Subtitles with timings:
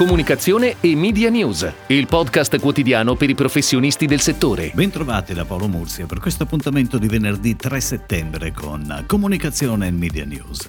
[0.00, 4.70] Comunicazione e Media News, il podcast quotidiano per i professionisti del settore.
[4.72, 10.24] Bentrovati da Paolo Mursia per questo appuntamento di venerdì 3 settembre con Comunicazione e Media
[10.24, 10.68] News.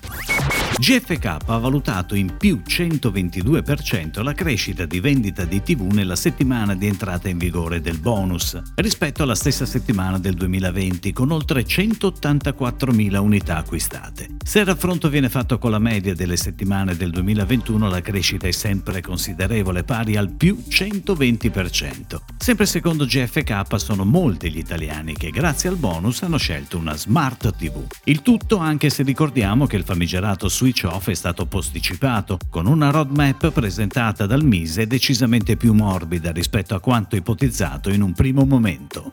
[0.77, 6.87] GFK ha valutato in più 122% la crescita di vendita di TV nella settimana di
[6.87, 13.57] entrata in vigore del bonus rispetto alla stessa settimana del 2020 con oltre 184.000 unità
[13.57, 14.37] acquistate.
[14.43, 18.51] Se il raffronto viene fatto con la media delle settimane del 2021 la crescita è
[18.51, 22.21] sempre considerevole, pari al più 120%.
[22.37, 27.55] Sempre secondo GFK sono molti gli italiani che grazie al bonus hanno scelto una Smart
[27.55, 27.83] TV.
[28.05, 32.91] Il tutto anche se ricordiamo che il famigerato switch off è stato posticipato, con una
[32.91, 39.11] roadmap presentata dal Mise decisamente più morbida rispetto a quanto ipotizzato in un primo momento.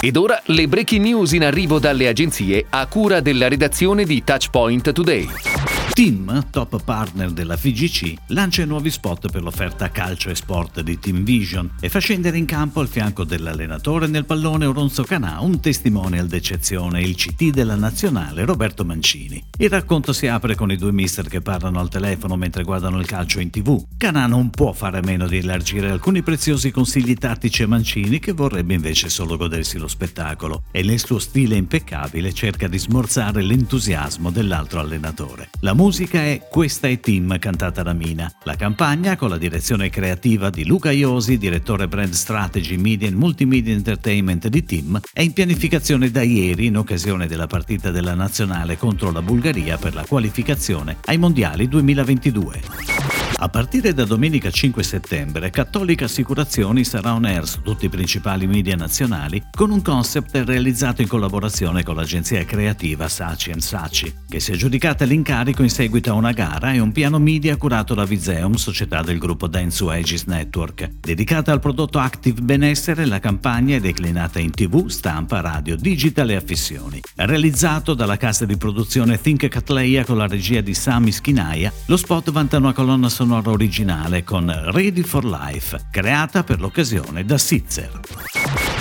[0.00, 4.90] Ed ora le breaking news in arrivo dalle agenzie a cura della redazione di Touchpoint
[4.90, 5.83] Today.
[5.94, 11.22] Team, top partner della FIGC, lancia nuovi spot per l'offerta calcio e sport di Team
[11.22, 16.26] Vision e fa scendere in campo al fianco dell'allenatore nel pallone Oronzo Canà un testimonial
[16.26, 19.40] d'eccezione, il CT della nazionale Roberto Mancini.
[19.56, 23.06] Il racconto si apre con i due mister che parlano al telefono mentre guardano il
[23.06, 23.80] calcio in tv.
[23.96, 28.32] Canà non può fare a meno di elargire alcuni preziosi consigli tattici a Mancini che
[28.32, 34.32] vorrebbe invece solo godersi lo spettacolo e nel suo stile impeccabile cerca di smorzare l'entusiasmo
[34.32, 35.50] dell'altro allenatore.
[35.60, 38.32] La musica è Questa è Team cantata da Mina.
[38.44, 43.74] La campagna, con la direzione creativa di Luca Iosi, direttore brand strategy media e multimedia
[43.74, 49.12] entertainment di Team, è in pianificazione da ieri in occasione della partita della nazionale contro
[49.12, 53.23] la Bulgaria per la qualificazione ai mondiali 2022.
[53.44, 58.46] A partire da domenica 5 settembre, Cattolica Assicurazioni sarà on air su tutti i principali
[58.46, 64.52] media nazionali con un concept realizzato in collaborazione con l'agenzia creativa Saci Saci, che si
[64.52, 68.54] è aggiudicata l'incarico in seguito a una gara e un piano media curato da Viseum,
[68.54, 71.00] società del gruppo Densu Aegis Network.
[71.00, 76.36] Dedicata al prodotto Active Benessere, la campagna è declinata in tv, stampa, radio, digital e
[76.36, 77.02] affissioni.
[77.16, 82.30] Realizzato dalla casa di produzione Think Catleya con la regia di Sami Schinaia, lo spot
[82.30, 88.00] vanta una colonna sonora sonora originale con Ready for Life, creata per l'occasione da Sitzer.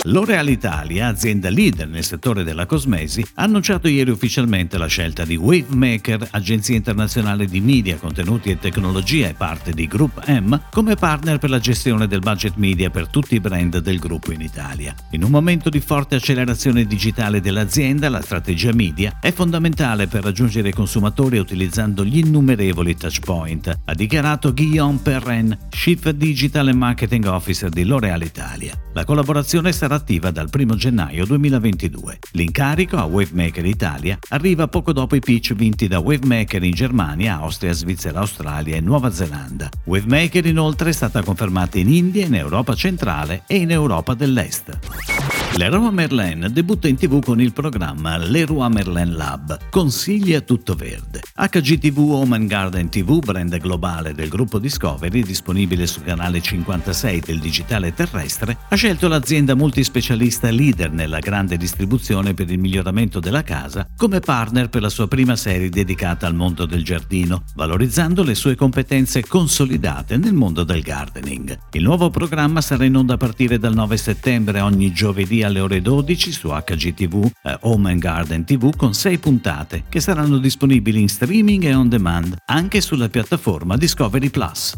[0.08, 5.38] L'Oreal Italia, azienda leader nel settore della cosmesi, ha annunciato ieri ufficialmente la scelta di
[5.38, 11.38] Wavemaker, agenzia internazionale di media, contenuti e tecnologia e parte di Group M, come partner
[11.38, 14.94] per la gestione del budget media per tutti i brand del gruppo in Italia.
[15.12, 20.68] In un momento di forte accelerazione digitale dell'azienda, la strategia media è fondamentale per raggiungere
[20.68, 27.70] i consumatori utilizzando gli innumerevoli touchpoint, ha dichiarato Guillaume Perrin, Chief Digital and Marketing Officer
[27.70, 28.78] di L'Oreal Italia.
[28.92, 32.20] La collaborazione sarà attiva dal 1 gennaio 2022.
[32.32, 37.74] L'incarico a Wavemaker Italia arriva poco dopo i pitch vinti da Wavemaker in Germania, Austria,
[37.74, 39.70] Svizzera, Australia e Nuova Zelanda.
[39.86, 45.13] Wavemaker inoltre è stata confermata in India, in Europa centrale e in Europa dell'Est.
[45.56, 51.22] Leroy Merlin debutta in tv con il programma Leroy Merlin Lab, consigli a tutto verde.
[51.36, 57.94] HGTV Home Garden TV, brand globale del gruppo Discovery, disponibile sul canale 56 del digitale
[57.94, 64.22] terrestre, ha scelto l'azienda multispecialista leader nella grande distribuzione per il miglioramento della casa come
[64.22, 69.24] partner per la sua prima serie dedicata al mondo del giardino, valorizzando le sue competenze
[69.28, 71.60] consolidate nel mondo del gardening.
[71.74, 75.82] Il nuovo programma sarà in onda a partire dal 9 settembre ogni giovedì alle ore
[75.82, 81.10] 12 su HGTV eh, Home and Garden TV con 6 puntate che saranno disponibili in
[81.10, 84.76] streaming e on demand anche sulla piattaforma Discovery Plus.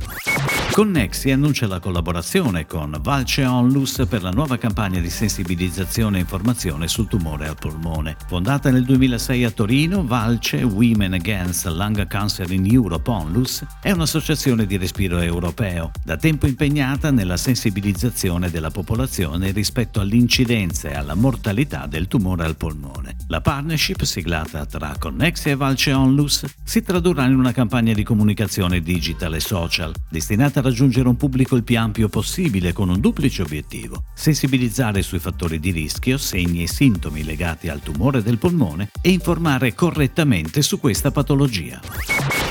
[0.75, 6.89] Connexi annuncia la collaborazione con Valce Onlus per la nuova campagna di sensibilizzazione e informazione
[6.89, 8.17] sul tumore al polmone.
[8.27, 14.65] Fondata nel 2006 a Torino, Valce Women Against Lung Cancer in Europe Onlus è un'associazione
[14.65, 21.85] di respiro europeo, da tempo impegnata nella sensibilizzazione della popolazione rispetto all'incidenza e alla mortalità
[21.87, 23.15] del tumore al polmone.
[23.29, 28.81] La partnership siglata tra Connexi e Valce Onlus si tradurrà in una campagna di comunicazione
[28.81, 33.43] digital e social destinata a raggiungere un pubblico il più ampio possibile con un duplice
[33.43, 39.11] obiettivo, sensibilizzare sui fattori di rischio, segni e sintomi legati al tumore del polmone e
[39.11, 41.79] informare correttamente su questa patologia.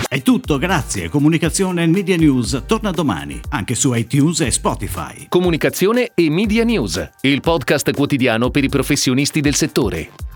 [0.06, 1.08] È tutto, grazie.
[1.08, 5.26] Comunicazione e Media News torna domani, anche su iTunes e Spotify.
[5.28, 10.33] Comunicazione e Media News, il podcast quotidiano per i professionisti del settore.